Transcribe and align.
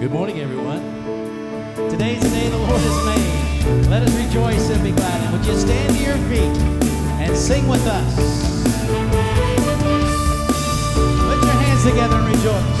Good 0.00 0.12
morning, 0.12 0.38
everyone. 0.38 0.80
Today's 1.90 2.22
the 2.22 2.28
day 2.28 2.48
the 2.48 2.56
Lord 2.56 2.80
has 2.80 3.04
made. 3.04 3.88
Let 3.88 4.04
us 4.04 4.14
rejoice 4.14 4.70
and 4.70 4.84
be 4.84 4.92
glad. 4.92 5.22
And 5.22 5.32
would 5.36 5.44
you 5.44 5.58
stand 5.58 5.96
to 5.96 6.00
your 6.00 6.16
feet 6.28 6.56
and 7.18 7.36
sing 7.36 7.66
with 7.66 7.84
us? 7.84 8.14
Put 10.94 11.42
your 11.42 11.58
hands 11.64 11.82
together 11.82 12.14
and 12.14 12.28
rejoice. 12.28 12.80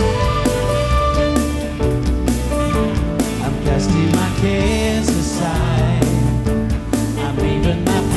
I'm 3.42 3.64
casting 3.64 4.12
my 4.12 4.36
cares 4.40 5.08
aside. 5.08 6.04
I'm 7.18 7.36
leaving 7.38 7.84
my 7.84 8.07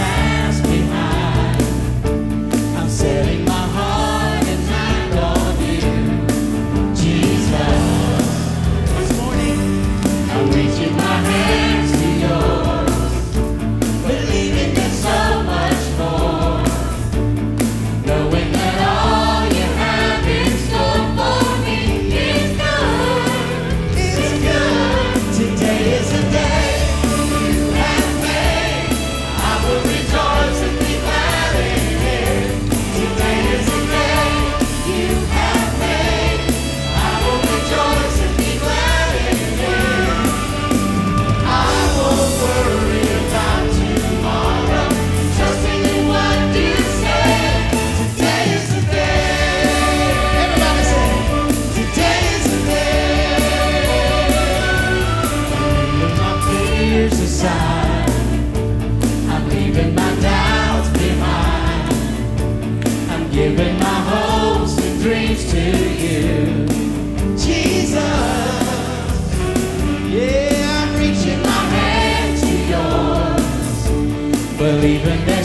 yours, 74.62 74.76
believing 74.76 75.26
there's 75.26 75.41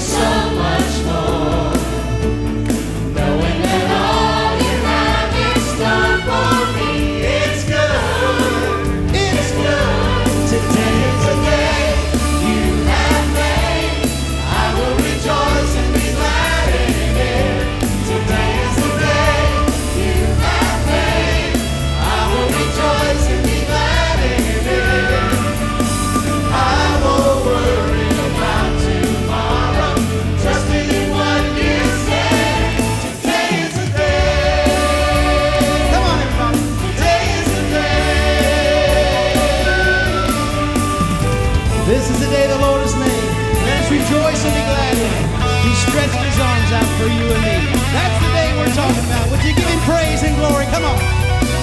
talking 48.76 49.04
about. 49.06 49.31
Would 49.31 49.42
you 49.42 49.54
give 49.54 49.64
him 49.64 49.81
praise 49.88 50.22
and 50.22 50.37
glory? 50.37 50.66
Come 50.66 50.84
on. 50.84 51.00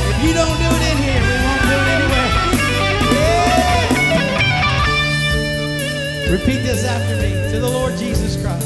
If 0.10 0.18
you 0.26 0.34
don't 0.34 0.58
do 0.58 0.66
it 0.66 0.84
in 0.92 0.98
here, 0.98 1.22
we 1.22 1.36
won't 1.46 1.62
do 1.62 1.78
it 1.78 1.90
anywhere. 1.94 2.30
Yeah. 3.14 3.92
Repeat 6.32 6.62
this 6.66 6.84
after 6.84 7.16
me 7.22 7.30
to 7.52 7.60
the 7.60 7.70
Lord 7.70 7.96
Jesus 7.98 8.42
Christ. 8.42 8.66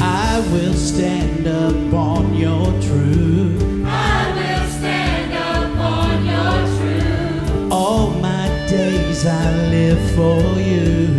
I 0.00 0.40
will 0.52 0.74
stand 0.74 1.46
up 1.46 1.94
on 1.94 2.34
your 2.34 2.66
truth. 2.82 3.86
I 3.86 4.32
will 4.34 4.66
stand 4.78 5.32
upon 5.32 6.26
your 6.26 6.66
truth. 6.76 7.72
All 7.72 8.10
my 8.10 8.48
days 8.68 9.24
I 9.24 9.52
live 9.70 10.10
for 10.16 10.42
you. 10.60 11.17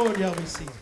Lord, 0.00 0.18
y'all 0.18 0.34
be 0.34 0.46
seated. 0.46 0.72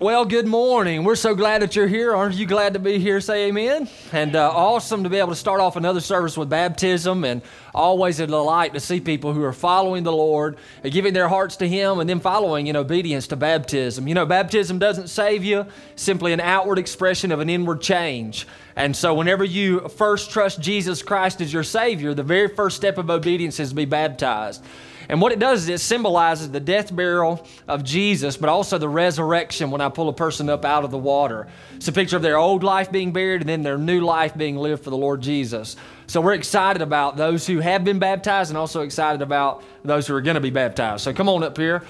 Well, 0.00 0.24
good 0.24 0.48
morning. 0.48 1.04
We're 1.04 1.14
so 1.14 1.36
glad 1.36 1.62
that 1.62 1.76
you're 1.76 1.86
here. 1.86 2.12
Aren't 2.12 2.34
you 2.34 2.46
glad 2.46 2.72
to 2.72 2.80
be 2.80 2.98
here? 2.98 3.20
Say 3.20 3.46
amen. 3.46 3.88
And 4.10 4.34
uh, 4.34 4.50
awesome 4.50 5.04
to 5.04 5.08
be 5.08 5.18
able 5.18 5.28
to 5.28 5.36
start 5.36 5.60
off 5.60 5.76
another 5.76 6.00
service 6.00 6.36
with 6.36 6.50
baptism, 6.50 7.22
and 7.22 7.42
always 7.72 8.18
a 8.18 8.26
delight 8.26 8.74
to 8.74 8.80
see 8.80 8.98
people 8.98 9.32
who 9.32 9.44
are 9.44 9.52
following 9.52 10.02
the 10.02 10.10
Lord 10.10 10.58
and 10.82 10.92
giving 10.92 11.14
their 11.14 11.28
hearts 11.28 11.54
to 11.58 11.68
Him 11.68 12.00
and 12.00 12.10
then 12.10 12.18
following 12.18 12.66
in 12.66 12.74
obedience 12.74 13.28
to 13.28 13.36
baptism. 13.36 14.08
You 14.08 14.14
know, 14.14 14.26
baptism 14.26 14.80
doesn't 14.80 15.06
save 15.06 15.44
you, 15.44 15.64
simply 15.94 16.32
an 16.32 16.40
outward 16.40 16.80
expression 16.80 17.30
of 17.30 17.38
an 17.38 17.48
inward 17.48 17.82
change. 17.82 18.48
And 18.74 18.96
so, 18.96 19.14
whenever 19.14 19.44
you 19.44 19.88
first 19.90 20.32
trust 20.32 20.60
Jesus 20.60 21.04
Christ 21.04 21.40
as 21.40 21.52
your 21.52 21.62
Savior, 21.62 22.14
the 22.14 22.24
very 22.24 22.48
first 22.48 22.74
step 22.74 22.98
of 22.98 23.10
obedience 23.10 23.60
is 23.60 23.68
to 23.68 23.76
be 23.76 23.84
baptized. 23.84 24.64
And 25.08 25.20
what 25.20 25.32
it 25.32 25.38
does 25.38 25.64
is 25.64 25.68
it 25.68 25.78
symbolizes 25.80 26.50
the 26.50 26.60
death, 26.60 26.94
burial 26.94 27.46
of 27.68 27.84
Jesus, 27.84 28.36
but 28.36 28.48
also 28.48 28.78
the 28.78 28.88
resurrection 28.88 29.70
when 29.70 29.80
I 29.80 29.88
pull 29.88 30.08
a 30.08 30.12
person 30.12 30.48
up 30.48 30.64
out 30.64 30.84
of 30.84 30.90
the 30.90 30.98
water. 30.98 31.46
It's 31.76 31.88
a 31.88 31.92
picture 31.92 32.16
of 32.16 32.22
their 32.22 32.38
old 32.38 32.62
life 32.62 32.90
being 32.90 33.12
buried 33.12 33.42
and 33.42 33.48
then 33.48 33.62
their 33.62 33.78
new 33.78 34.00
life 34.00 34.36
being 34.36 34.56
lived 34.56 34.82
for 34.84 34.90
the 34.90 34.96
Lord 34.96 35.20
Jesus. 35.20 35.76
So 36.06 36.20
we're 36.20 36.34
excited 36.34 36.82
about 36.82 37.16
those 37.16 37.46
who 37.46 37.60
have 37.60 37.84
been 37.84 37.98
baptized 37.98 38.50
and 38.50 38.58
also 38.58 38.82
excited 38.82 39.22
about 39.22 39.62
those 39.84 40.06
who 40.06 40.14
are 40.14 40.20
going 40.20 40.34
to 40.34 40.40
be 40.40 40.50
baptized. 40.50 41.02
So 41.02 41.12
come 41.12 41.28
on 41.28 41.42
up 41.42 41.56
here. 41.56 41.82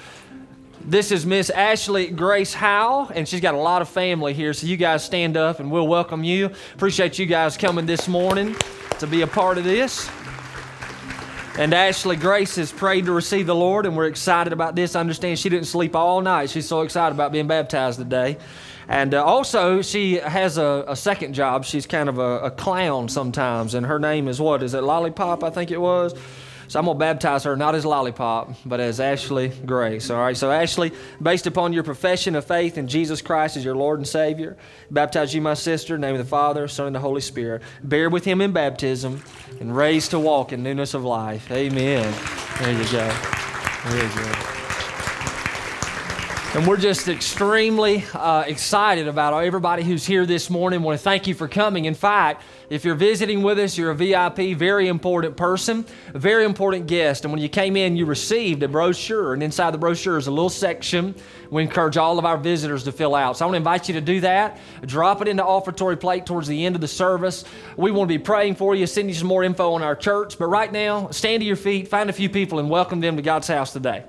This 0.89 1.11
is 1.11 1.27
Miss 1.27 1.51
Ashley 1.51 2.11
Grace 2.11 2.55
Howell, 2.55 3.11
and 3.13 3.27
she's 3.27 3.41
got 3.41 3.55
a 3.55 3.59
lot 3.59 3.83
of 3.83 3.89
family 3.89 4.35
here. 4.35 4.53
So 4.53 4.69
you 4.69 4.77
guys 4.77 5.05
stand 5.05 5.37
up 5.37 5.59
and 5.59 5.69
we'll 5.71 5.89
welcome 5.89 6.23
you. 6.23 6.51
Appreciate 6.75 7.19
you 7.19 7.27
guys 7.27 7.57
coming 7.57 7.87
this 7.87 8.07
morning 8.07 8.55
to 9.01 9.07
be 9.07 9.23
a 9.23 9.27
part 9.27 9.59
of 9.59 9.65
this. 9.65 10.09
And 11.59 11.73
Ashley 11.73 12.17
Grace 12.17 12.57
has 12.57 12.71
prayed 12.71 13.07
to 13.07 13.13
receive 13.13 13.47
the 13.47 13.55
Lord, 13.55 13.87
and 13.87 13.97
we're 13.97 14.09
excited 14.09 14.53
about 14.53 14.75
this. 14.75 14.95
I 14.95 15.01
understand 15.01 15.39
she 15.39 15.49
didn't 15.49 15.69
sleep 15.69 15.97
all 15.97 16.21
night. 16.21 16.51
She's 16.51 16.69
so 16.69 16.83
excited 16.83 17.15
about 17.15 17.33
being 17.33 17.47
baptized 17.47 17.99
today. 17.99 18.37
And 18.89 19.15
uh, 19.15 19.25
also, 19.25 19.81
she 19.81 20.17
has 20.17 20.59
a, 20.59 20.85
a, 20.87 20.95
second 20.95 21.33
job. 21.33 21.65
She's 21.65 21.87
kind 21.87 22.11
of 22.11 22.19
a, 22.19 22.41
a, 22.41 22.51
clown 22.51 23.09
sometimes, 23.09 23.73
and 23.73 23.87
her 23.87 23.99
name 23.99 24.29
is 24.29 24.39
what? 24.39 24.63
Is 24.63 24.75
it 24.75 24.83
Lollipop? 24.83 25.43
I 25.43 25.49
think 25.49 25.71
it 25.71 25.81
was. 25.81 26.15
So 26.69 26.79
I'm 26.79 26.87
going 26.87 26.97
to 26.97 26.99
baptize 26.99 27.45
her 27.45 27.57
not 27.57 27.75
as 27.75 27.85
Lollipop, 27.85 28.55
but 28.65 28.81
as 28.81 29.01
Ashley 29.01 29.49
Grace. 29.49 30.11
All 30.11 30.19
right. 30.19 30.37
So, 30.37 30.51
Ashley, 30.51 30.93
based 31.23 31.47
upon 31.47 31.73
your 31.73 31.83
profession 31.83 32.35
of 32.35 32.45
faith 32.45 32.77
in 32.79 32.89
Jesus 32.89 33.23
Christ 33.23 33.57
as 33.57 33.65
your 33.65 33.77
Lord 33.77 33.99
and 33.99 34.09
Savior, 34.09 34.57
baptize 34.91 35.35
you, 35.35 35.41
my 35.41 35.55
sister, 35.55 35.95
in 35.95 36.01
the 36.01 36.07
name 36.07 36.17
of 36.17 36.25
the 36.25 36.29
Father, 36.29 36.67
Son, 36.69 36.87
and 36.87 36.97
the 36.97 37.01
Holy 37.01 37.21
Spirit. 37.21 37.63
Bear 37.83 38.11
with 38.11 38.25
him 38.25 38.41
in 38.41 38.53
baptism 38.53 39.23
and 39.61 39.77
raised 39.77 40.11
to 40.11 40.19
walk 40.19 40.53
in 40.53 40.63
newness 40.63 40.95
of 40.95 41.05
life. 41.05 41.51
Amen. 41.51 42.13
There 42.59 42.73
you 42.73 42.85
go. 42.91 43.13
There 43.85 44.05
you 44.05 44.15
go. 44.15 44.56
And 46.57 46.67
we're 46.67 46.79
just 46.79 47.07
extremely 47.09 48.03
uh, 48.15 48.45
excited 48.47 49.09
about 49.09 49.35
everybody 49.35 49.83
who's 49.83 50.07
here 50.07 50.25
this 50.25 50.49
morning. 50.49 50.81
want 50.81 50.99
to 50.99 51.05
thank 51.05 51.27
you 51.27 51.35
for 51.35 51.49
coming. 51.49 51.85
In 51.85 51.95
fact, 51.95 52.43
if 52.71 52.83
you're 52.83 52.95
visiting 52.95 53.43
with 53.43 53.59
us, 53.59 53.77
you're 53.77 53.91
a 53.91 53.95
VIP, 53.95 54.57
very 54.57 54.89
important 54.89 55.37
person, 55.37 55.85
a 56.15 56.19
very 56.19 56.47
important 56.47 56.87
guest. 56.87 57.27
And 57.27 57.33
when 57.33 57.43
you 57.43 57.51
came 57.51 57.77
in, 57.77 57.95
you 57.95 58.07
received 58.07 58.63
a 58.63 58.69
brochure. 58.69 59.35
And 59.35 59.43
inside 59.43 59.73
the 59.73 59.79
brochure 59.79 60.17
is 60.17 60.29
a 60.29 60.31
little 60.31 60.49
section 60.49 61.15
we 61.51 61.63
encourage 61.63 61.99
all 61.99 62.19
of 62.19 62.25
our 62.25 62.39
visitors 62.39 62.85
to 62.85 62.93
fill 62.93 63.15
out. 63.15 63.37
So 63.37 63.45
I 63.45 63.49
want 63.49 63.57
to 63.57 63.59
invite 63.59 63.89
you 63.89 63.95
to 63.97 64.01
do 64.01 64.21
that. 64.21 64.59
Drop 64.87 65.21
it 65.21 65.29
in 65.29 65.37
the 65.37 65.45
offertory 65.45 66.01
plate 66.01 66.25
towards 66.25 66.49
the 66.49 66.65
end 66.65 66.75
of 66.75 66.81
the 66.81 66.89
service. 66.89 67.45
We 67.77 67.91
want 67.91 68.09
to 68.09 68.19
be 68.19 68.25
praying 68.25 68.55
for 68.55 68.75
you, 68.75 68.87
send 68.87 69.11
you 69.11 69.15
some 69.15 69.29
more 69.29 69.45
info 69.45 69.75
on 69.75 69.83
our 69.83 69.95
church. 69.95 70.39
But 70.39 70.47
right 70.47 70.73
now, 70.73 71.11
stand 71.11 71.43
to 71.43 71.47
your 71.47 71.57
feet, 71.57 71.89
find 71.89 72.09
a 72.09 72.15
few 72.15 72.31
people, 72.31 72.61
and 72.61 72.71
welcome 72.71 73.01
them 73.01 73.17
to 73.17 73.23
God's 73.23 73.49
house 73.49 73.75
today. 73.75 74.05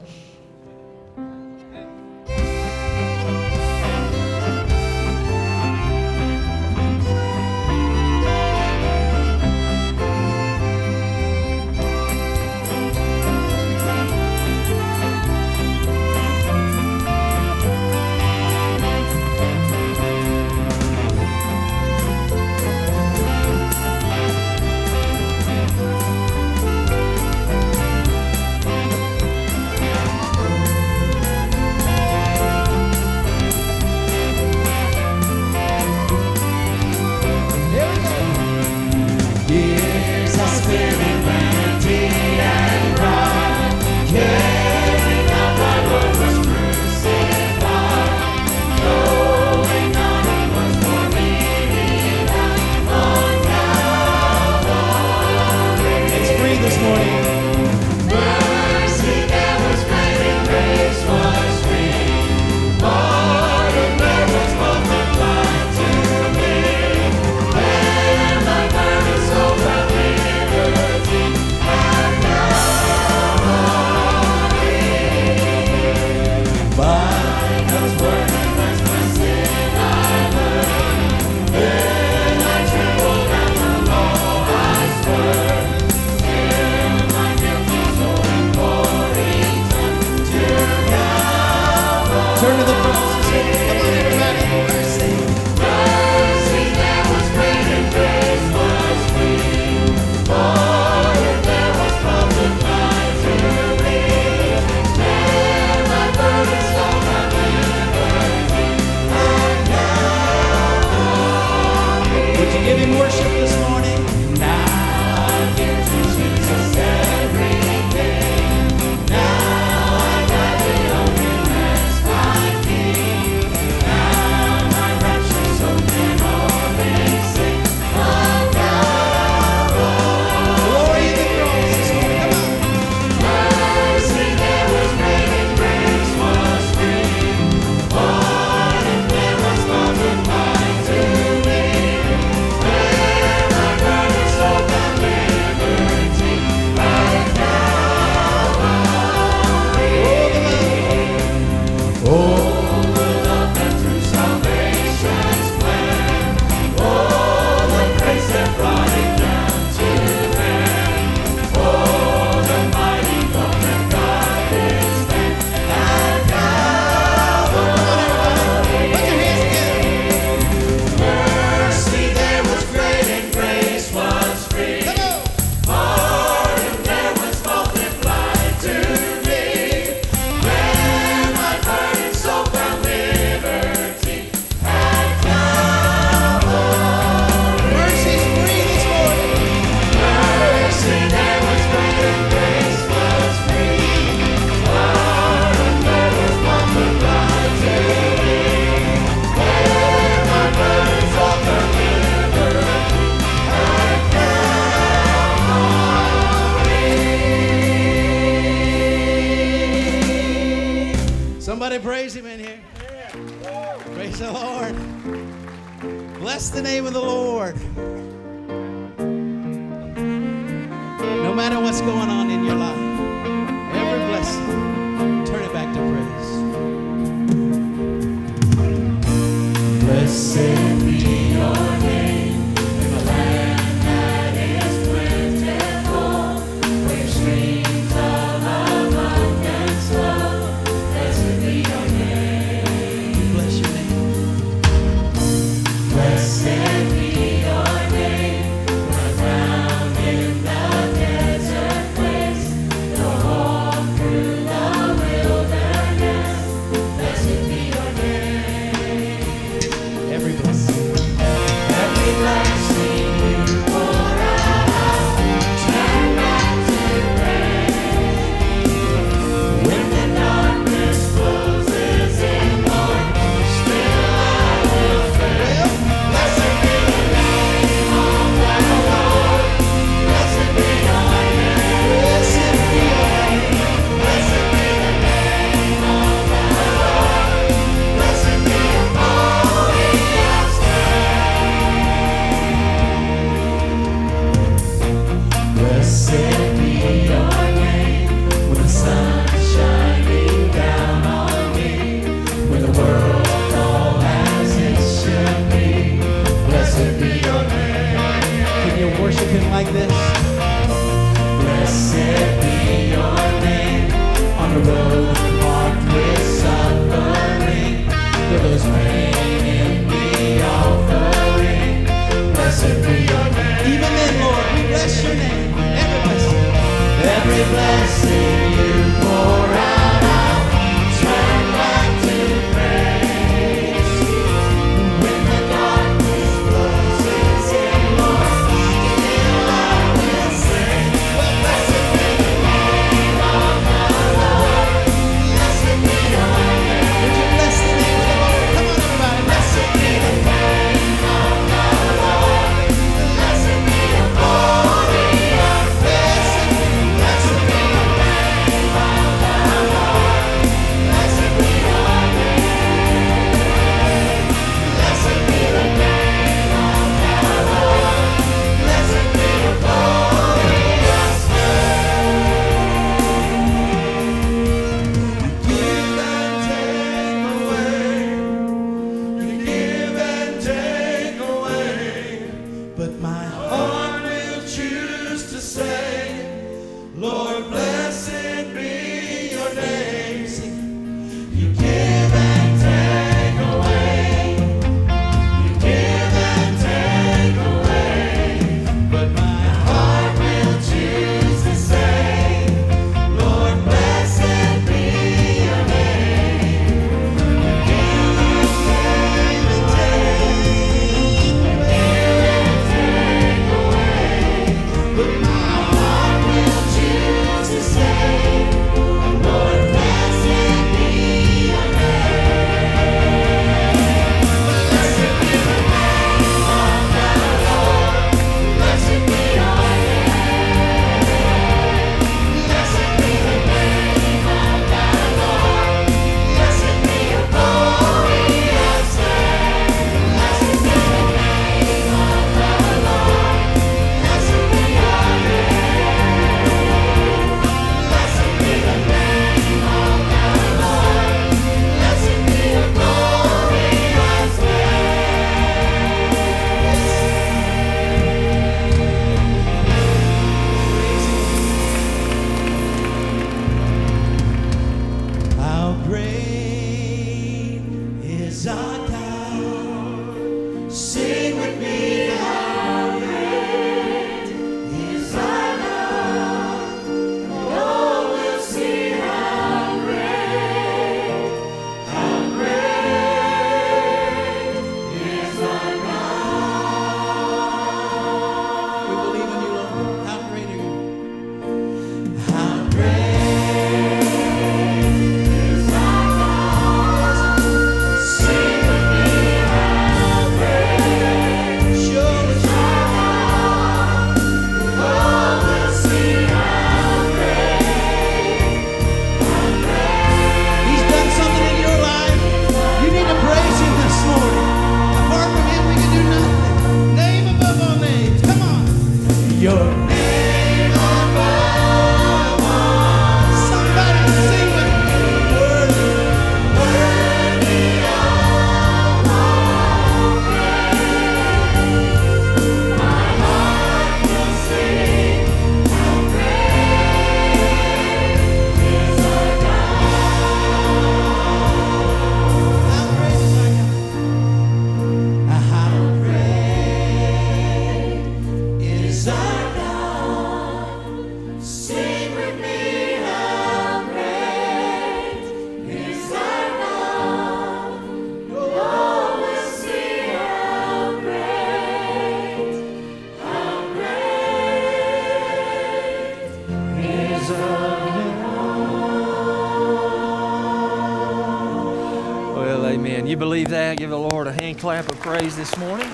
Amen. 572.97 573.07
You 573.07 573.15
believe 573.15 573.49
that? 573.49 573.77
Give 573.77 573.91
the 573.91 573.99
Lord 573.99 574.25
a 574.25 574.33
hand 574.33 574.57
clap 574.57 574.89
of 574.89 574.99
praise 575.01 575.35
this 575.35 575.55
morning. 575.57 575.87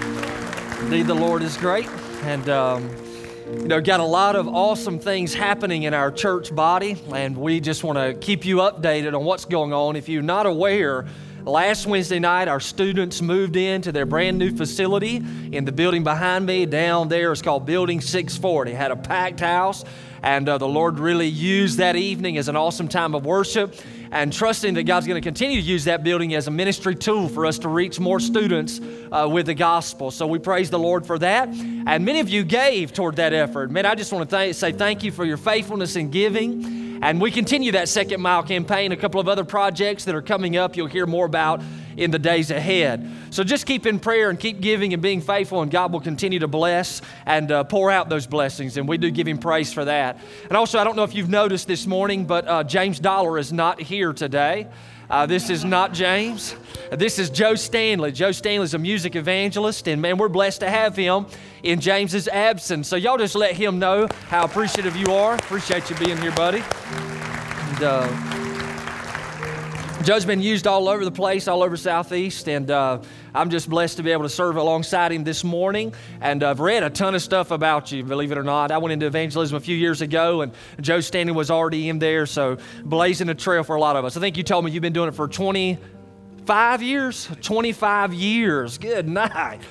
Indeed, 0.80 1.06
the 1.06 1.14
Lord 1.14 1.44
is 1.44 1.58
great. 1.58 1.86
And, 2.24 2.48
um, 2.48 2.90
you 3.52 3.68
know, 3.68 3.82
got 3.82 4.00
a 4.00 4.06
lot 4.06 4.38
of 4.38 4.48
awesome 4.48 5.00
things 5.00 5.34
happening 5.34 5.84
in 5.84 5.94
our 5.94 6.12
church 6.12 6.56
body. 6.56 6.98
And 7.14 7.36
we 7.36 7.60
just 7.60 7.84
want 7.84 7.98
to 7.98 8.14
keep 8.14 8.46
you 8.46 8.58
updated 8.58 9.14
on 9.14 9.26
what's 9.26 9.44
going 9.44 9.74
on. 9.74 9.98
If 9.98 10.08
you're 10.08 10.22
not 10.22 10.46
aware, 10.46 11.06
Last 11.46 11.86
Wednesday 11.86 12.20
night, 12.20 12.48
our 12.48 12.62
students 12.62 13.22
moved 13.22 13.58
into 13.58 13.92
their 13.92 14.06
brand 14.06 14.40
new 14.40 14.56
facility 14.56 15.18
in 15.52 15.66
the 15.66 15.74
building 15.74 16.02
behind 16.02 16.46
me 16.46 16.66
down 16.66 17.10
there. 17.10 17.34
It's 17.34 17.42
called 17.42 17.66
Building 17.66 18.00
640. 18.00 18.72
It 18.72 18.76
had 18.76 18.92
a 18.92 18.96
packed 18.96 19.42
house, 19.42 19.84
and 20.22 20.48
uh, 20.48 20.58
the 20.58 20.68
Lord 20.70 21.00
really 21.00 21.28
used 21.28 21.80
that 21.80 21.98
evening 21.98 22.38
as 22.38 22.48
an 22.48 22.56
awesome 22.56 22.88
time 22.88 23.14
of 23.14 23.26
worship 23.26 23.76
and 24.14 24.32
trusting 24.32 24.76
that 24.76 24.84
God's 24.84 25.06
going 25.06 25.22
to 25.22 25.26
continue 25.26 25.60
to 25.60 25.68
use 25.68 25.84
that 25.84 26.02
building 26.02 26.34
as 26.34 26.48
a 26.48 26.52
ministry 26.52 26.96
tool 26.96 27.28
for 27.28 27.46
us 27.46 27.60
to 27.60 27.68
reach 27.68 28.00
more 28.00 28.22
students 28.22 28.80
uh, 29.12 29.28
with 29.30 29.48
the 29.48 29.54
gospel. 29.54 30.12
So 30.12 30.26
we 30.26 30.40
praise 30.40 30.70
the 30.70 30.80
Lord 30.80 31.06
for 31.06 31.20
that. 31.20 31.50
And 31.50 32.06
many 32.06 32.22
of 32.22 32.30
you 32.30 32.46
gave 32.46 32.94
toward 32.94 33.18
that 33.18 33.34
effort. 33.34 33.70
Man, 33.70 33.86
I 33.86 33.96
just 33.96 34.14
want 34.14 34.30
to 34.30 34.36
th- 34.38 34.56
say 34.56 34.72
thank 34.72 35.04
you 35.04 35.12
for 35.12 35.26
your 35.26 35.38
faithfulness 35.38 35.98
in 35.98 36.10
giving. 36.10 36.83
And 37.04 37.20
we 37.20 37.32
continue 37.32 37.74
that 37.74 37.90
second 37.90 38.22
mile 38.22 38.44
campaign, 38.44 38.94
a 38.94 38.96
couple 38.96 39.20
of 39.20 39.28
other 39.28 39.44
projects 39.44 40.06
that 40.06 40.16
are 40.16 40.22
coming 40.22 40.56
up 40.56 40.78
you'll 40.78 40.88
hear 40.88 41.06
more 41.06 41.26
about 41.26 41.62
in 41.98 42.12
the 42.12 42.18
days 42.18 42.50
ahead. 42.50 43.12
So 43.30 43.44
just 43.44 43.66
keep 43.66 43.86
in 43.86 44.00
prayer 44.00 44.30
and 44.30 44.40
keep 44.40 44.62
giving 44.62 44.94
and 44.94 45.02
being 45.02 45.20
faithful, 45.20 45.62
and 45.62 45.70
God 45.70 45.92
will 45.92 46.00
continue 46.00 46.40
to 46.40 46.48
bless 46.48 47.02
and 47.26 47.52
uh, 47.52 47.66
pour 47.66 47.92
out 47.92 48.08
those 48.08 48.26
blessings. 48.26 48.78
And 48.78 48.88
we 48.88 48.98
do 48.98 49.12
give 49.12 49.28
Him 49.28 49.38
praise 49.38 49.74
for 49.74 49.84
that. 49.84 50.18
And 50.44 50.54
also, 50.54 50.80
I 50.80 50.86
don't 50.86 50.96
know 50.96 51.04
if 51.04 51.14
you've 51.14 51.28
noticed 51.28 51.68
this 51.68 51.86
morning, 51.86 52.24
but 52.26 52.48
uh, 52.48 52.64
James 52.64 53.02
Dollar 53.02 53.38
is 53.38 53.52
not 53.52 53.82
here 53.82 54.14
today. 54.14 54.70
Uh, 55.14 55.28
this 55.28 55.52
is 55.52 55.64
not 55.64 55.94
James. 55.94 56.56
This 56.92 57.20
is 57.20 57.30
Joe 57.30 57.54
Stanley. 57.54 58.12
Joe 58.12 58.32
Stanley 58.32 58.64
is 58.64 58.74
a 58.74 58.80
music 58.80 59.16
evangelist, 59.16 59.88
and 59.88 60.02
man, 60.02 60.18
we're 60.18 60.28
blessed 60.28 60.62
to 60.62 60.70
have 60.72 60.96
him 60.96 61.28
in 61.62 61.80
James's 61.80 62.28
absence. 62.28 62.88
So 62.88 62.96
y'all 62.96 63.20
just 63.20 63.36
let 63.36 63.54
him 63.54 63.78
know 63.78 64.08
how 64.30 64.44
appreciative 64.44 64.96
you 64.96 65.14
are. 65.14 65.36
Appreciate 65.36 65.88
you 65.92 65.96
being 65.98 66.18
here, 66.18 66.32
buddy. 66.32 66.64
And, 66.64 67.84
uh, 67.84 68.43
Joe's 70.04 70.26
been 70.26 70.42
used 70.42 70.68
all 70.68 70.90
over 70.90 71.06
the 71.06 71.12
place, 71.12 71.48
all 71.48 71.64
over 71.64 71.78
Southeast, 71.78 72.50
and 72.50 72.70
uh, 72.70 73.02
I'm 73.34 73.50
just 73.50 73.70
blessed 73.70 73.96
to 73.98 74.04
be 74.04 74.12
able 74.12 74.24
to 74.24 74.30
serve 74.30 74.58
alongside 74.58 75.14
him 75.14 75.24
this 75.24 75.46
morning. 75.46 75.94
And 76.20 76.44
I've 76.44 76.60
read 76.60 76.84
a 76.84 76.90
ton 76.90 77.16
of 77.16 77.22
stuff 77.22 77.52
about 77.52 77.90
you, 77.94 78.04
believe 78.04 78.34
it 78.34 78.38
or 78.38 78.44
not. 78.44 78.70
I 78.74 78.80
went 78.80 78.92
into 78.92 79.06
evangelism 79.06 79.56
a 79.56 79.62
few 79.62 79.78
years 79.78 80.02
ago, 80.02 80.42
and 80.42 80.52
Joe 80.82 81.00
Stanley 81.00 81.32
was 81.32 81.50
already 81.50 81.88
in 81.88 82.00
there, 82.00 82.26
so 82.26 82.58
blazing 82.84 83.30
a 83.30 83.34
trail 83.34 83.64
for 83.64 83.78
a 83.78 83.80
lot 83.80 83.96
of 83.96 84.04
us. 84.04 84.18
I 84.18 84.20
think 84.20 84.36
you 84.36 84.44
told 84.44 84.66
me 84.66 84.72
you've 84.72 84.82
been 84.82 84.92
doing 84.92 85.08
it 85.08 85.16
for 85.16 85.30
25 85.30 86.82
years? 86.82 87.30
25 87.42 88.14
years. 88.14 88.78
Good 88.78 89.08
night. 89.08 89.62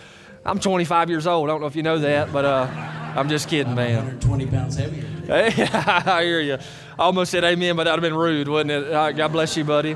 I'm 0.47 0.59
25 0.59 1.11
years 1.11 1.27
old. 1.27 1.51
I 1.51 1.53
don't 1.53 1.61
know 1.61 1.67
if 1.67 1.77
you 1.77 1.83
know 1.83 1.99
that, 1.99 2.33
but 2.33 2.47
uh, 2.47 2.67
I'm 3.15 3.29
just 3.29 3.51
kidding, 3.51 3.75
man. 3.75 3.97
120 3.97 4.47
pounds 4.47 4.77
heavier. 4.77 5.05
Hey, 5.27 5.53
I 5.75 6.23
hear 6.25 6.41
you. 6.41 6.55
I 6.55 7.03
almost 7.03 7.33
said 7.33 7.45
amen, 7.45 7.77
but 7.77 7.85
that 7.85 7.91
would 7.91 8.03
have 8.03 8.11
been 8.11 8.19
rude, 8.19 8.49
wouldn't 8.49 8.71
it? 8.71 9.17
God 9.19 9.29
bless 9.29 9.59
you, 9.59 9.65
buddy. 9.65 9.95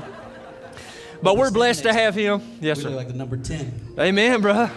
But 1.21 1.37
we're 1.37 1.51
blessed 1.51 1.83
to 1.83 1.93
have 1.93 2.15
him. 2.15 2.41
Yes, 2.61 2.81
sir. 2.81 2.89
like 2.89 3.07
the 3.07 3.13
number 3.13 3.37
10. 3.37 3.95
Amen, 3.99 4.41
bro. 4.41 4.67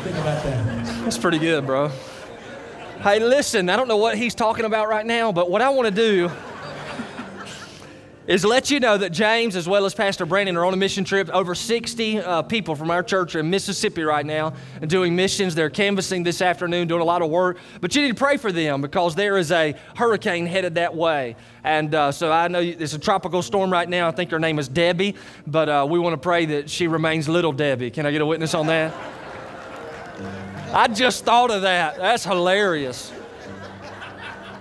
Think 0.00 0.16
about 0.16 0.42
that. 0.44 0.86
That's 1.04 1.18
pretty 1.18 1.38
good, 1.38 1.66
bro. 1.66 1.90
Hey, 3.02 3.18
listen, 3.18 3.68
I 3.68 3.76
don't 3.76 3.88
know 3.88 3.96
what 3.96 4.16
he's 4.16 4.34
talking 4.34 4.64
about 4.64 4.88
right 4.88 5.06
now, 5.06 5.32
but 5.32 5.50
what 5.50 5.62
I 5.62 5.70
want 5.70 5.88
to 5.88 5.94
do 5.94 6.30
is 8.30 8.44
let 8.44 8.70
you 8.70 8.78
know 8.78 8.96
that 8.96 9.10
James, 9.10 9.56
as 9.56 9.68
well 9.68 9.84
as 9.84 9.92
Pastor 9.92 10.24
Brandon, 10.24 10.56
are 10.56 10.64
on 10.64 10.72
a 10.72 10.76
mission 10.76 11.02
trip. 11.02 11.28
Over 11.30 11.52
60 11.52 12.20
uh, 12.20 12.42
people 12.42 12.76
from 12.76 12.88
our 12.88 13.02
church 13.02 13.34
are 13.34 13.40
in 13.40 13.50
Mississippi 13.50 14.04
right 14.04 14.24
now 14.24 14.52
doing 14.86 15.16
missions. 15.16 15.56
They're 15.56 15.68
canvassing 15.68 16.22
this 16.22 16.40
afternoon, 16.40 16.86
doing 16.86 17.00
a 17.00 17.04
lot 17.04 17.22
of 17.22 17.30
work. 17.30 17.58
But 17.80 17.96
you 17.96 18.02
need 18.02 18.10
to 18.10 18.14
pray 18.14 18.36
for 18.36 18.52
them 18.52 18.82
because 18.82 19.16
there 19.16 19.36
is 19.36 19.50
a 19.50 19.74
hurricane 19.96 20.46
headed 20.46 20.76
that 20.76 20.94
way. 20.94 21.34
And 21.64 21.92
uh, 21.92 22.12
so 22.12 22.30
I 22.30 22.46
know 22.46 22.60
it's 22.60 22.94
a 22.94 23.00
tropical 23.00 23.42
storm 23.42 23.72
right 23.72 23.88
now. 23.88 24.06
I 24.06 24.12
think 24.12 24.30
her 24.30 24.38
name 24.38 24.60
is 24.60 24.68
Debbie, 24.68 25.16
but 25.48 25.68
uh, 25.68 25.84
we 25.90 25.98
want 25.98 26.12
to 26.12 26.18
pray 26.18 26.46
that 26.46 26.70
she 26.70 26.86
remains 26.86 27.28
little 27.28 27.52
Debbie. 27.52 27.90
Can 27.90 28.06
I 28.06 28.12
get 28.12 28.20
a 28.20 28.26
witness 28.26 28.54
on 28.54 28.68
that? 28.68 28.94
I 30.72 30.86
just 30.86 31.24
thought 31.24 31.50
of 31.50 31.62
that. 31.62 31.96
That's 31.96 32.22
hilarious. 32.22 33.12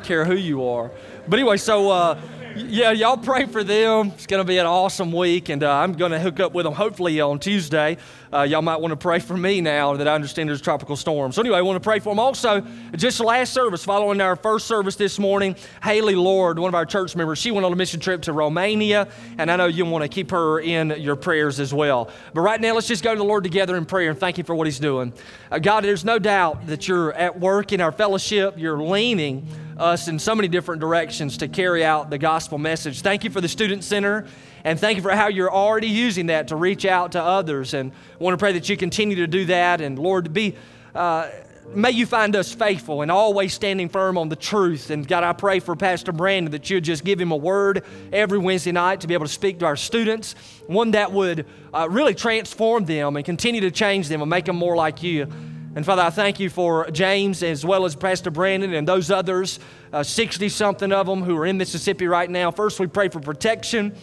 Care 0.01 0.25
who 0.25 0.33
you 0.33 0.67
are. 0.67 0.89
But 1.27 1.37
anyway, 1.37 1.57
so 1.57 1.91
uh, 1.91 2.19
yeah, 2.55 2.91
y'all 2.91 3.17
pray 3.17 3.45
for 3.45 3.63
them. 3.63 4.07
It's 4.15 4.25
going 4.25 4.41
to 4.41 4.47
be 4.47 4.57
an 4.57 4.65
awesome 4.65 5.11
week, 5.11 5.49
and 5.49 5.63
uh, 5.63 5.71
I'm 5.71 5.93
going 5.93 6.11
to 6.11 6.19
hook 6.19 6.39
up 6.39 6.53
with 6.53 6.65
them 6.65 6.73
hopefully 6.73 7.19
on 7.21 7.39
Tuesday. 7.39 7.97
Uh, 8.31 8.43
y'all 8.43 8.61
might 8.61 8.79
want 8.79 8.91
to 8.91 8.95
pray 8.95 9.17
for 9.17 9.35
me 9.35 9.59
now 9.59 9.95
that 9.95 10.07
I 10.07 10.13
understand 10.13 10.49
there's 10.49 10.61
a 10.61 10.63
tropical 10.63 10.95
storm. 10.95 11.31
So, 11.31 11.41
anyway, 11.41 11.57
I 11.57 11.61
want 11.61 11.77
to 11.77 11.87
pray 11.87 11.97
for 11.97 12.09
them. 12.09 12.19
Also, 12.19 12.63
just 12.95 13.19
last 13.19 13.53
service, 13.53 13.83
following 13.83 14.21
our 14.21 14.35
first 14.35 14.67
service 14.67 14.95
this 14.95 15.17
morning, 15.17 15.55
Haley 15.81 16.13
Lord, 16.13 16.59
one 16.59 16.69
of 16.69 16.75
our 16.75 16.85
church 16.85 17.15
members, 17.15 17.39
she 17.39 17.49
went 17.49 17.65
on 17.65 17.73
a 17.73 17.75
mission 17.75 17.99
trip 17.99 18.21
to 18.23 18.33
Romania, 18.33 19.07
and 19.39 19.49
I 19.49 19.55
know 19.55 19.65
you 19.65 19.83
want 19.85 20.03
to 20.03 20.09
keep 20.09 20.29
her 20.29 20.59
in 20.59 20.91
your 20.99 21.15
prayers 21.15 21.59
as 21.59 21.73
well. 21.73 22.11
But 22.35 22.41
right 22.41 22.61
now, 22.61 22.75
let's 22.75 22.87
just 22.87 23.03
go 23.03 23.13
to 23.13 23.17
the 23.17 23.25
Lord 23.25 23.43
together 23.43 23.75
in 23.75 23.85
prayer 23.85 24.11
and 24.11 24.19
thank 24.19 24.37
you 24.37 24.43
for 24.43 24.53
what 24.53 24.67
He's 24.67 24.79
doing. 24.79 25.11
Uh, 25.49 25.57
God, 25.57 25.83
there's 25.83 26.05
no 26.05 26.19
doubt 26.19 26.67
that 26.67 26.87
you're 26.87 27.13
at 27.13 27.39
work 27.39 27.73
in 27.73 27.81
our 27.81 27.91
fellowship, 27.91 28.53
you're 28.57 28.79
leaning 28.79 29.47
us 29.79 30.07
in 30.07 30.19
so 30.19 30.35
many 30.35 30.47
different 30.47 30.81
directions 30.81 31.37
to 31.37 31.47
carry 31.47 31.83
out 31.83 32.09
the 32.09 32.17
gospel 32.17 32.57
message. 32.57 33.01
Thank 33.01 33.23
you 33.23 33.29
for 33.29 33.41
the 33.41 33.47
Student 33.47 33.83
Center, 33.83 34.27
and 34.63 34.79
thank 34.79 34.97
you 34.97 35.01
for 35.01 35.11
how 35.11 35.27
you're 35.27 35.51
already 35.51 35.87
using 35.87 36.27
that 36.27 36.49
to 36.49 36.55
reach 36.55 36.85
out 36.85 37.13
to 37.13 37.21
others. 37.21 37.73
And 37.73 37.91
I 37.91 38.23
want 38.23 38.33
to 38.33 38.37
pray 38.37 38.53
that 38.53 38.69
you 38.69 38.77
continue 38.77 39.17
to 39.17 39.27
do 39.27 39.45
that. 39.45 39.81
And 39.81 39.97
Lord, 39.97 40.33
be. 40.33 40.55
Uh, 40.93 41.29
May 41.71 41.91
you 41.91 42.07
find 42.07 42.35
us 42.35 42.51
faithful 42.51 43.03
and 43.03 43.11
always 43.11 43.53
standing 43.53 43.89
firm 43.89 44.17
on 44.17 44.27
the 44.27 44.35
truth. 44.35 44.89
And 44.89 45.07
God, 45.07 45.23
I 45.23 45.33
pray 45.33 45.59
for 45.59 45.75
Pastor 45.75 46.11
Brandon 46.11 46.51
that 46.53 46.67
you'd 46.67 46.83
just 46.83 47.03
give 47.03 47.21
him 47.21 47.31
a 47.31 47.35
word 47.35 47.85
every 48.11 48.39
Wednesday 48.39 48.71
night 48.71 49.01
to 49.01 49.07
be 49.07 49.13
able 49.13 49.27
to 49.27 49.31
speak 49.31 49.59
to 49.59 49.65
our 49.65 49.75
students, 49.75 50.33
one 50.65 50.91
that 50.91 51.11
would 51.11 51.45
uh, 51.71 51.87
really 51.87 52.15
transform 52.15 52.85
them 52.85 53.17
and 53.17 53.23
continue 53.23 53.61
to 53.61 53.69
change 53.69 54.07
them 54.07 54.21
and 54.21 54.29
make 54.31 54.45
them 54.45 54.55
more 54.55 54.75
like 54.75 55.03
you. 55.03 55.27
And 55.75 55.85
Father, 55.85 56.01
I 56.01 56.09
thank 56.09 56.39
you 56.39 56.49
for 56.49 56.89
James 56.89 57.43
as 57.43 57.63
well 57.63 57.85
as 57.85 57.95
Pastor 57.95 58.31
Brandon 58.31 58.73
and 58.73 58.87
those 58.87 59.11
others, 59.11 59.59
60 60.01 60.45
uh, 60.45 60.49
something 60.49 60.91
of 60.91 61.05
them 61.05 61.21
who 61.21 61.37
are 61.37 61.45
in 61.45 61.59
Mississippi 61.59 62.07
right 62.07 62.29
now. 62.29 62.49
First, 62.49 62.79
we 62.79 62.87
pray 62.87 63.09
for 63.09 63.19
protection, 63.19 63.95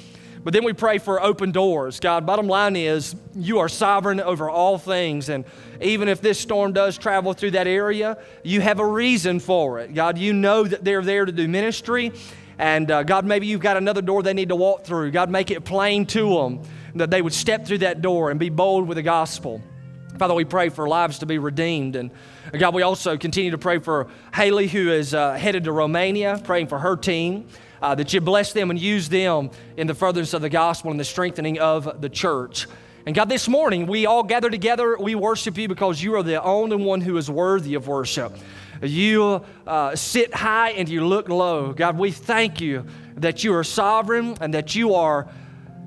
but 0.46 0.52
then 0.52 0.62
we 0.62 0.72
pray 0.72 0.98
for 0.98 1.20
open 1.20 1.50
doors. 1.50 1.98
God, 1.98 2.24
bottom 2.24 2.46
line 2.46 2.76
is 2.76 3.16
you 3.34 3.58
are 3.58 3.68
sovereign 3.68 4.20
over 4.20 4.48
all 4.48 4.78
things. 4.78 5.28
And 5.28 5.44
even 5.80 6.08
if 6.08 6.20
this 6.20 6.38
storm 6.38 6.72
does 6.72 6.96
travel 6.96 7.32
through 7.32 7.50
that 7.50 7.66
area, 7.66 8.16
you 8.44 8.60
have 8.60 8.78
a 8.78 8.86
reason 8.86 9.40
for 9.40 9.80
it. 9.80 9.92
God, 9.92 10.18
you 10.18 10.32
know 10.32 10.62
that 10.62 10.84
they're 10.84 11.02
there 11.02 11.24
to 11.24 11.32
do 11.32 11.48
ministry. 11.48 12.12
And 12.58 12.88
uh, 12.92 13.02
God, 13.02 13.26
maybe 13.26 13.48
you've 13.48 13.60
got 13.60 13.76
another 13.76 14.00
door 14.00 14.22
they 14.22 14.34
need 14.34 14.50
to 14.50 14.54
walk 14.54 14.84
through. 14.84 15.10
God, 15.10 15.30
make 15.30 15.50
it 15.50 15.64
plain 15.64 16.06
to 16.06 16.36
them 16.36 16.62
that 16.94 17.10
they 17.10 17.22
would 17.22 17.34
step 17.34 17.66
through 17.66 17.78
that 17.78 18.00
door 18.00 18.30
and 18.30 18.38
be 18.38 18.48
bold 18.48 18.86
with 18.86 18.98
the 18.98 19.02
gospel. 19.02 19.60
Father, 20.16 20.34
we 20.34 20.44
pray 20.44 20.68
for 20.68 20.86
lives 20.86 21.18
to 21.18 21.26
be 21.26 21.38
redeemed. 21.38 21.96
And 21.96 22.12
God, 22.56 22.72
we 22.72 22.82
also 22.82 23.16
continue 23.16 23.50
to 23.50 23.58
pray 23.58 23.80
for 23.80 24.06
Haley, 24.32 24.68
who 24.68 24.92
is 24.92 25.12
uh, 25.12 25.32
headed 25.34 25.64
to 25.64 25.72
Romania, 25.72 26.40
praying 26.44 26.68
for 26.68 26.78
her 26.78 26.96
team, 26.96 27.48
uh, 27.82 27.94
that 27.94 28.12
you 28.12 28.20
bless 28.20 28.52
them 28.52 28.70
and 28.70 28.78
use 28.78 29.08
them 29.08 29.50
in 29.76 29.86
the 29.86 29.94
furtherance 29.94 30.34
of 30.34 30.42
the 30.42 30.48
gospel 30.48 30.90
and 30.90 30.98
the 30.98 31.04
strengthening 31.04 31.58
of 31.58 32.00
the 32.00 32.08
church. 32.08 32.66
And 33.06 33.14
God, 33.14 33.28
this 33.28 33.46
morning 33.48 33.86
we 33.86 34.06
all 34.06 34.22
gather 34.22 34.50
together. 34.50 34.96
We 34.98 35.14
worship 35.14 35.56
you 35.56 35.68
because 35.68 36.02
you 36.02 36.16
are 36.16 36.22
the 36.22 36.42
only 36.42 36.76
one 36.76 37.00
who 37.00 37.16
is 37.16 37.30
worthy 37.30 37.74
of 37.74 37.86
worship. 37.86 38.36
You 38.82 39.44
uh, 39.66 39.94
sit 39.94 40.34
high 40.34 40.70
and 40.70 40.88
you 40.88 41.06
look 41.06 41.28
low. 41.28 41.72
God, 41.72 41.96
we 41.98 42.10
thank 42.10 42.60
you 42.60 42.84
that 43.16 43.44
you 43.44 43.54
are 43.54 43.64
sovereign 43.64 44.36
and 44.40 44.52
that 44.54 44.74
you 44.74 44.94
are 44.94 45.28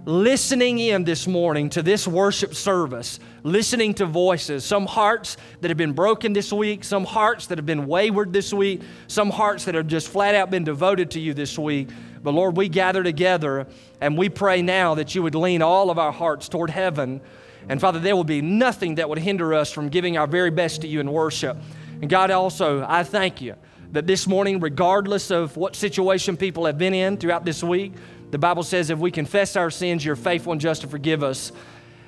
listening 0.10 0.80
in 0.80 1.04
this 1.04 1.28
morning 1.28 1.70
to 1.70 1.84
this 1.84 2.08
worship 2.08 2.56
service, 2.56 3.20
listening 3.44 3.94
to 3.94 4.08
voices, 4.08 4.66
some 4.66 4.88
hearts 4.88 5.38
that 5.62 5.70
have 5.70 5.78
been 5.78 5.94
broken 5.94 6.34
this 6.34 6.52
week, 6.52 6.84
some 6.84 7.06
hearts 7.06 7.46
that 7.46 7.60
have 7.60 7.66
been 7.68 7.86
wayward 7.86 8.34
this 8.34 8.52
week, 8.52 8.82
some 9.06 9.30
hearts 9.30 9.66
that 9.66 9.76
have 9.76 9.86
just 9.86 10.08
flat 10.08 10.34
out 10.34 10.50
been 10.50 10.64
devoted 10.64 11.12
to 11.12 11.20
you 11.20 11.36
this 11.36 11.60
week. 11.60 11.90
But 12.24 12.34
Lord, 12.34 12.58
we 12.58 12.70
gather 12.70 13.04
together 13.04 13.68
and 14.02 14.18
we 14.18 14.30
pray 14.30 14.64
now 14.64 14.96
that 14.96 15.14
you 15.14 15.22
would 15.22 15.36
lean 15.36 15.62
all 15.62 15.92
of 15.92 16.00
our 16.00 16.12
hearts 16.12 16.50
toward 16.50 16.72
heaven. 16.72 17.22
And 17.70 17.80
Father, 17.80 18.00
there 18.00 18.16
will 18.16 18.24
be 18.24 18.42
nothing 18.42 18.96
that 18.96 19.10
would 19.10 19.20
hinder 19.20 19.54
us 19.54 19.72
from 19.72 19.90
giving 19.90 20.18
our 20.18 20.26
very 20.26 20.50
best 20.50 20.82
to 20.82 20.88
you 20.88 21.02
in 21.02 21.12
worship. 21.12 21.56
And 22.02 22.10
God, 22.10 22.32
also, 22.32 22.84
I 22.90 23.04
thank 23.04 23.42
you 23.42 23.54
that 23.92 24.08
this 24.08 24.28
morning, 24.28 24.60
regardless 24.60 25.32
of 25.32 25.58
what 25.58 25.76
situation 25.76 26.38
people 26.38 26.66
have 26.66 26.78
been 26.78 26.94
in 26.94 27.18
throughout 27.18 27.46
this 27.46 27.64
week, 27.64 27.94
the 28.32 28.38
Bible 28.38 28.64
says 28.64 28.90
if 28.90 29.00
we 29.00 29.12
confess 29.12 29.56
our 29.56 29.72
sins, 29.72 30.06
you're 30.06 30.16
faithful 30.16 30.52
and 30.52 30.62
just 30.62 30.82
to 30.82 30.88
forgive 30.88 31.24
us 31.24 31.52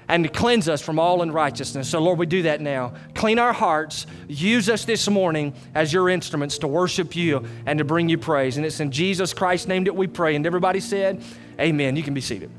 and 0.07 0.25
to 0.25 0.29
cleanse 0.29 0.67
us 0.67 0.81
from 0.81 0.99
all 0.99 1.21
unrighteousness. 1.21 1.89
So, 1.89 1.99
Lord, 1.99 2.19
we 2.19 2.25
do 2.25 2.41
that 2.43 2.59
now. 2.59 2.93
Clean 3.15 3.39
our 3.39 3.53
hearts. 3.53 4.05
Use 4.27 4.69
us 4.69 4.83
this 4.83 5.09
morning 5.09 5.53
as 5.73 5.93
your 5.93 6.09
instruments 6.09 6.57
to 6.59 6.67
worship 6.67 7.15
you 7.15 7.45
and 7.65 7.79
to 7.79 7.85
bring 7.85 8.09
you 8.09 8.17
praise. 8.17 8.57
And 8.57 8.65
it's 8.65 8.81
in 8.81 8.91
Jesus 8.91 9.33
Christ's 9.33 9.67
name 9.67 9.85
that 9.85 9.95
we 9.95 10.07
pray. 10.07 10.35
And 10.35 10.45
everybody 10.45 10.81
said, 10.81 11.23
Amen. 11.59 11.95
You 11.95 12.03
can 12.03 12.13
be 12.13 12.21
seated. 12.21 12.51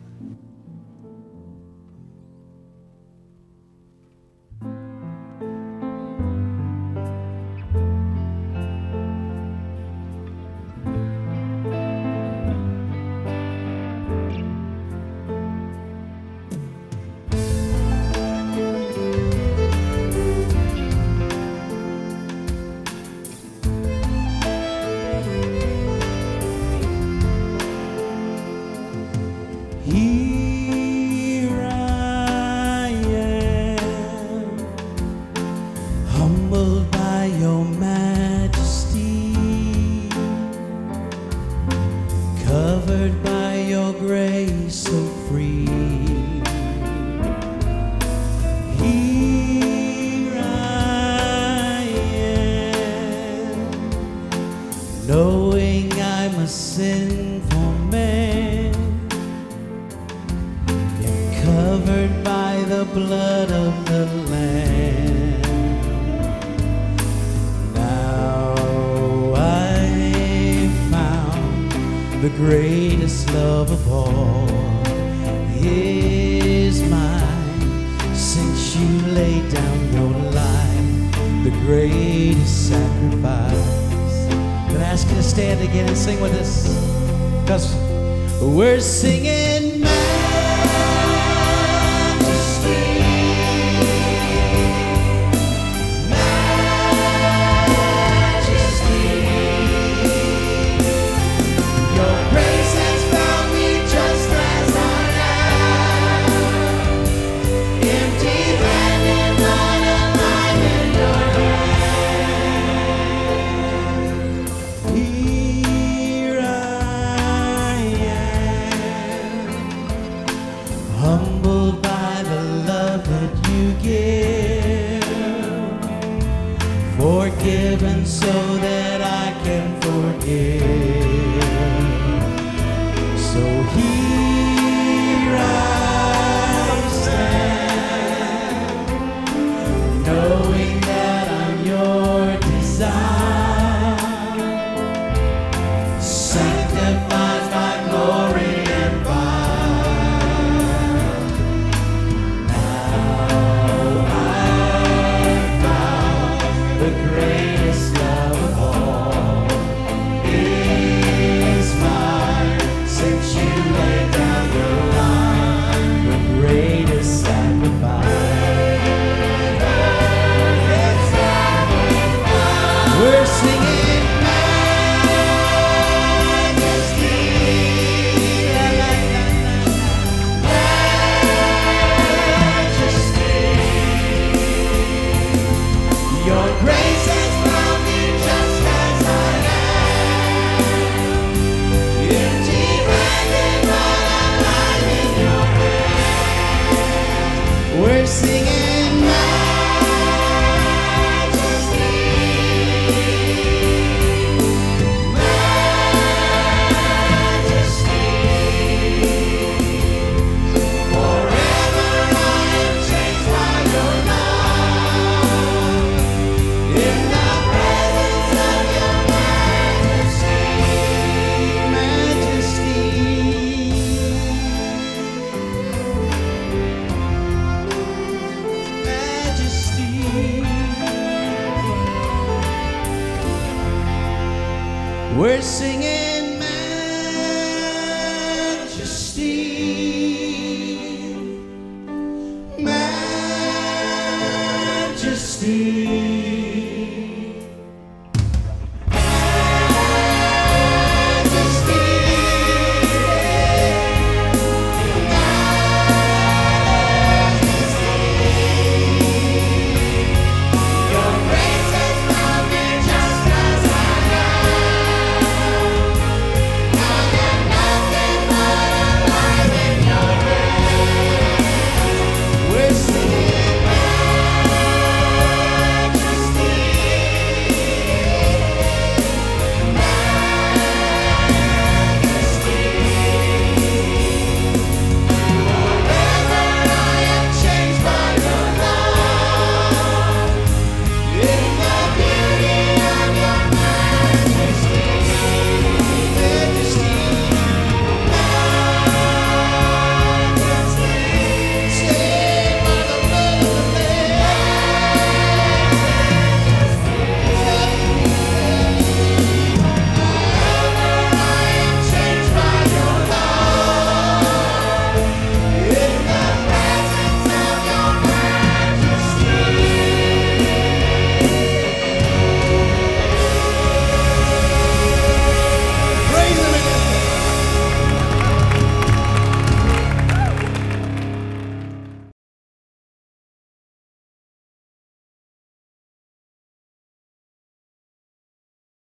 So 44.70 45.06
free. 45.28 45.51